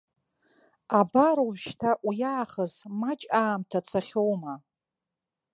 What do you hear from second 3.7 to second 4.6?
цахьоума.